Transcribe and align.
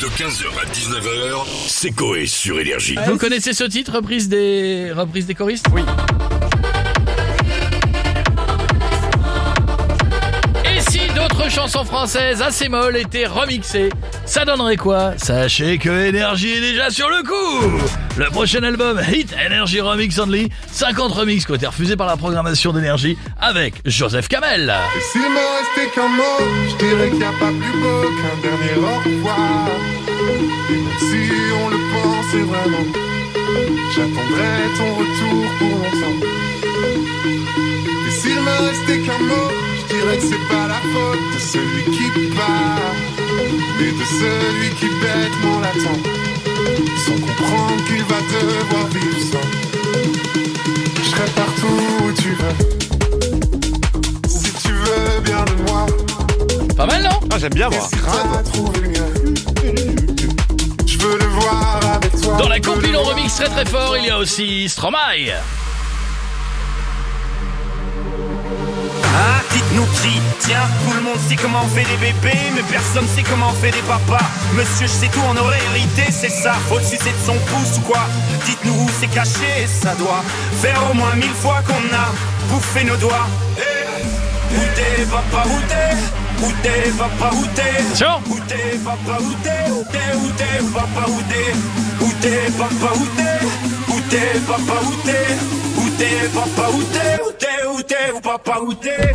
De 0.00 0.06
15h 0.06 0.46
à 0.60 0.64
19h, 0.66 1.44
c'est 1.66 1.90
Coé 1.90 2.26
sur 2.26 2.60
Énergie. 2.60 2.96
Vous 3.08 3.18
connaissez 3.18 3.52
ce 3.52 3.64
titre, 3.64 3.96
reprise 3.96 4.28
des, 4.28 4.92
reprise 4.92 5.26
des 5.26 5.34
choristes? 5.34 5.66
Oui. 5.74 5.82
D'autres 11.38 11.50
chansons 11.50 11.84
françaises 11.84 12.42
assez 12.42 12.68
molles 12.68 12.96
étaient 12.96 13.26
remixées, 13.26 13.90
ça 14.24 14.44
donnerait 14.44 14.76
quoi? 14.76 15.12
Sachez 15.16 15.78
que 15.78 16.06
Énergie 16.06 16.50
est 16.50 16.60
déjà 16.60 16.90
sur 16.90 17.08
le 17.08 17.22
coup 17.22 17.84
Le 18.16 18.26
prochain 18.26 18.62
album 18.62 19.00
Hit 19.12 19.34
Energy 19.46 19.80
Remix 19.80 20.18
Only, 20.18 20.48
50 20.72 21.12
remix 21.12 21.44
qui 21.46 21.52
ont 21.52 21.54
été 21.54 21.66
refusés 21.66 21.96
par 21.96 22.08
la 22.08 22.16
programmation 22.16 22.72
d'Énergie 22.72 23.16
avec 23.40 23.74
Joseph 23.84 24.28
Kamel. 24.28 24.74
Et 24.96 25.00
s'il 25.00 25.20
me 25.20 25.26
restait 25.26 25.94
qu'un 25.94 26.08
mot, 26.08 26.22
je 26.70 26.84
dirais 26.84 27.08
qu'il 27.08 27.18
n'y 27.18 27.24
a 27.24 27.32
pas 27.32 27.52
plus 27.52 27.80
beau 27.80 28.02
qu'un 28.02 28.40
dernier 28.42 28.74
au 28.76 29.08
revoir. 29.08 29.68
Si 30.98 31.30
on 31.54 31.68
le 31.68 31.78
pensait 31.92 32.44
vraiment, 32.44 32.86
j'attendrai 33.94 34.50
ton 34.76 34.94
retour 34.94 35.44
pour 35.58 35.68
longtemps. 35.68 36.26
Et 38.06 38.10
s'il 38.10 38.40
me 38.40 38.68
restait 38.68 39.00
qu'un 39.06 39.24
mot, 39.24 39.47
c'est 40.20 40.48
pas 40.48 40.66
la 40.66 40.80
faute 40.92 41.20
de 41.34 41.38
celui 41.38 41.84
qui 41.84 42.34
part, 42.34 42.94
mais 43.78 43.92
de 43.92 44.04
celui 44.20 44.70
qui 44.76 44.86
bêtement 45.02 45.60
l'attend, 45.60 45.98
sans 47.04 47.20
comprendre 47.20 47.84
qu'il 47.86 48.02
va 48.04 48.20
devoir 48.32 48.86
vivre 48.88 49.20
sans. 49.30 49.48
Je 50.96 51.08
serai 51.10 51.30
partout 51.36 51.80
où 52.02 52.12
tu 52.12 52.30
veux. 52.30 52.56
Si 54.28 54.52
tu 54.62 54.72
veux 54.72 55.20
bien 55.20 55.44
de 55.44 55.70
moi, 55.70 55.86
Pas 56.76 56.86
mal 56.86 57.02
non? 57.02 57.20
Ah, 57.30 57.38
j'aime 57.38 57.54
bien 57.54 57.68
moi. 57.68 57.88
si 57.90 57.96
t'as 58.00 58.42
trouvé 58.42 58.80
le 58.80 58.88
mieux, 58.88 59.34
je 60.86 60.98
veux 60.98 61.18
le 61.18 61.26
voir 61.26 61.80
avec 61.96 62.20
toi. 62.20 62.36
Dans 62.38 62.48
la 62.48 62.56
je 62.56 62.62
veux 62.62 62.74
compil 62.74 62.92
le 62.92 62.98
on 62.98 63.02
remix 63.02 63.34
très 63.34 63.48
très 63.48 63.66
fort, 63.66 63.96
il 63.98 64.06
y 64.06 64.10
a 64.10 64.18
aussi 64.18 64.68
Stromae. 64.68 65.34
Dites-nous 69.68 69.86
qui 70.00 70.20
Tiens, 70.40 70.66
tout 70.84 70.94
le 70.96 71.02
monde 71.02 71.18
sait 71.28 71.36
comment 71.36 71.60
on 71.64 71.68
fait 71.68 71.84
des 71.84 71.96
bébés, 71.98 72.38
mais 72.54 72.62
personne 72.70 73.06
sait 73.14 73.22
comment 73.22 73.50
on 73.50 73.54
fait 73.54 73.70
des 73.70 73.82
papas. 73.82 74.24
Monsieur, 74.54 74.86
je 74.86 74.92
sais 74.92 75.08
tout, 75.08 75.20
on 75.28 75.36
aurait 75.36 75.58
hérité, 75.70 76.10
c'est 76.10 76.30
ça. 76.30 76.54
Le 76.72 76.80
sucer 76.80 77.12
de 77.12 77.26
son 77.26 77.34
pouce 77.34 77.76
ou 77.78 77.80
quoi? 77.82 78.00
Dites-nous 78.46 78.72
où 78.72 78.88
c'est 78.98 79.08
caché, 79.08 79.66
ça 79.66 79.94
doit 79.94 80.22
faire 80.62 80.80
au 80.90 80.94
moins 80.94 81.14
mille 81.16 81.34
fois 81.42 81.60
qu'on 81.66 81.94
a 81.94 82.08
bouffé 82.48 82.84
nos 82.84 82.96
doigts. 82.96 83.26
Eh, 83.58 84.56
Où 84.56 84.60
t'es, 84.74 85.04
papa, 85.04 85.46
où 85.48 85.60
t'es? 85.68 86.46
Où 86.46 86.52
t'es, 86.62 86.90
papa, 86.96 87.34
où 87.34 87.46
t'es? 87.54 88.04
Où 88.30 88.38
t'es, 88.48 88.78
papa, 88.84 89.18
où 89.20 89.34
t'es? 89.42 89.70
Où 89.70 89.84
t'es, 89.92 90.16
où 90.16 90.30
t'es, 90.30 90.64
papa, 90.72 91.08
où 91.08 91.20
t'es? 91.28 92.04
Où 92.04 92.12
t'es, 92.22 92.50
papa, 92.56 92.94
où 92.96 93.06
t'es? 93.16 93.92
Où 93.92 94.00
t'es, 94.08 94.40
papa, 94.46 94.80
où 94.86 94.94
t'es? 95.04 95.67
T'es, 95.98 96.28
papa, 96.32 96.68
où 96.72 96.82
t'es 96.84 97.20
Où 97.22 97.32
t'es, 97.38 97.66
où 97.66 97.82
t'es, 97.82 98.12
où 98.14 98.20
papa, 98.20 98.58
où 98.62 98.72
t'es 98.74 99.12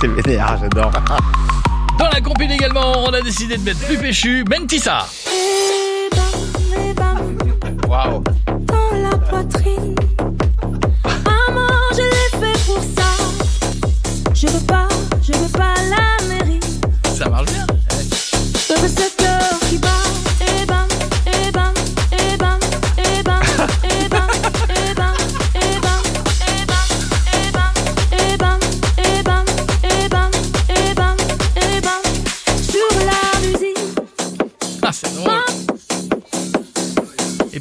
C'est 0.00 0.08
vénère, 0.08 0.56
j'adore. 0.60 0.92
Dans 1.98 2.08
la 2.08 2.20
compil 2.20 2.50
également, 2.50 3.04
on 3.04 3.12
a 3.12 3.20
décidé 3.20 3.56
de 3.56 3.62
mettre 3.62 3.80
plus 3.86 3.98
péchu, 3.98 4.44
Mentissa. 4.48 5.06
Waouh. 7.86 8.24
dans 8.46 8.96
la 8.96 9.16
poitrine. 9.18 9.94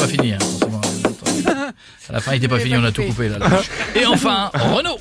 Pas 0.00 0.08
fini, 0.08 0.32
hein. 0.32 0.38
À 2.08 2.12
la 2.14 2.20
fin, 2.20 2.32
il 2.32 2.36
était 2.38 2.48
pas 2.48 2.58
fini, 2.58 2.76
on 2.76 2.84
a 2.84 2.90
tout 2.90 3.02
coupé 3.04 3.28
là. 3.28 3.38
là. 3.38 3.46
Et 3.94 4.04
enfin, 4.06 4.50
Renault. 4.54 4.98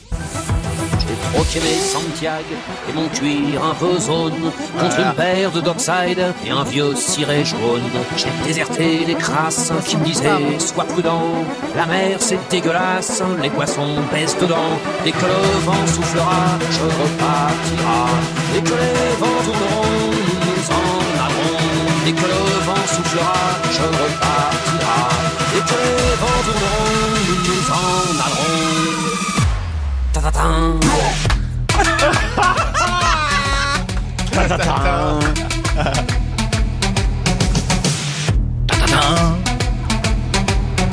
troqué 1.34 1.60
mes 1.60 1.80
Santiago 1.80 2.44
et 2.88 2.94
mon 2.94 3.08
cuir 3.10 3.64
un 3.64 3.74
peu 3.74 4.00
zone 4.00 4.52
contre 4.80 5.00
une 5.00 5.14
paire 5.14 5.52
de 5.52 5.62
Dockside 5.62 6.22
et 6.46 6.50
un 6.52 6.64
vieux 6.64 6.96
ciré 6.96 7.44
jaune. 7.46 7.82
J'ai 8.18 8.30
déserté 8.46 9.06
les 9.08 9.16
crasses 9.16 9.72
qui 9.86 9.98
me 9.98 10.04
disaient 10.06 10.60
sois 10.60 10.86
prudent, 10.86 11.24
la 11.76 11.86
mer 11.88 12.18
c'est 12.20 12.40
dégueulasse, 12.50 13.24
les 13.42 13.50
poissons 13.50 13.96
baissent 14.14 14.38
dedans. 14.40 14.78
Dès 15.04 15.12
que 15.12 15.26
le 15.26 15.60
vent 15.66 15.88
soufflera, 15.88 16.60
je 16.72 16.84
repartira. 16.84 18.08
Dès 18.54 18.62
que 18.62 18.70
les 18.70 18.99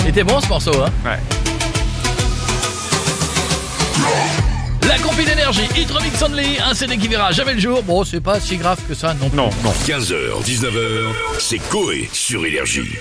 Il 0.02 0.08
était 0.08 0.24
bon 0.24 0.40
ce 0.40 0.48
morceau, 0.48 0.72
hein 0.82 0.90
Ouais. 1.04 1.18
La 4.86 4.98
compil 4.98 5.24
d'énergie, 5.24 5.68
Hit 5.76 5.90
Remix 5.90 6.22
Only, 6.22 6.58
un 6.64 6.74
CD 6.74 6.96
qui 6.96 7.08
verra 7.08 7.32
jamais 7.32 7.54
le 7.54 7.60
jour. 7.60 7.82
Bon, 7.82 8.04
c'est 8.04 8.20
pas 8.20 8.38
si 8.40 8.56
grave 8.56 8.78
que 8.88 8.94
ça 8.94 9.14
non 9.14 9.28
plus. 9.28 9.36
Non, 9.36 9.50
non. 9.64 9.72
15h, 9.86 10.42
19h, 10.44 11.12
c'est 11.38 11.58
Coé 11.58 12.08
sur 12.12 12.46
Énergie. 12.46 12.98